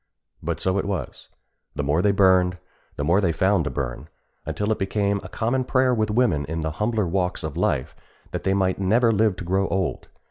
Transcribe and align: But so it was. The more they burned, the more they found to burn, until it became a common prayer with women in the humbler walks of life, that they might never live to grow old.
But 0.41 0.59
so 0.59 0.79
it 0.79 0.85
was. 0.85 1.29
The 1.75 1.83
more 1.83 2.01
they 2.01 2.09
burned, 2.11 2.57
the 2.95 3.03
more 3.03 3.21
they 3.21 3.31
found 3.31 3.65
to 3.65 3.69
burn, 3.69 4.09
until 4.47 4.71
it 4.71 4.79
became 4.79 5.21
a 5.21 5.29
common 5.29 5.63
prayer 5.63 5.93
with 5.93 6.09
women 6.09 6.43
in 6.45 6.61
the 6.61 6.71
humbler 6.71 7.05
walks 7.05 7.43
of 7.43 7.55
life, 7.55 7.95
that 8.31 8.43
they 8.43 8.55
might 8.55 8.79
never 8.79 9.11
live 9.11 9.35
to 9.35 9.43
grow 9.43 9.67
old. 9.67 10.07